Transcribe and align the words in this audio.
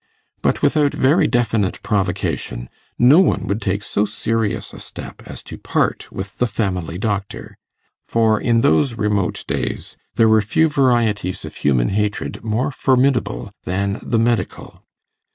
But 0.41 0.63
without 0.63 0.93
very 0.95 1.27
definite 1.27 1.79
provocation 1.83 2.71
no 2.97 3.19
one 3.19 3.45
would 3.45 3.61
take 3.61 3.83
so 3.83 4.03
serious 4.03 4.73
a 4.73 4.79
step 4.79 5.21
as 5.27 5.43
to 5.43 5.59
part 5.59 6.11
with 6.11 6.39
the 6.39 6.47
family 6.47 6.97
doctor, 6.97 7.55
for 8.07 8.41
in 8.41 8.61
those 8.61 8.95
remote 8.95 9.43
days 9.47 9.95
there 10.15 10.27
were 10.27 10.41
few 10.41 10.67
varieties 10.69 11.45
of 11.45 11.57
human 11.57 11.89
hatred 11.89 12.43
more 12.43 12.71
formidable 12.71 13.51
than 13.65 13.99
the 14.01 14.17
medical. 14.17 14.83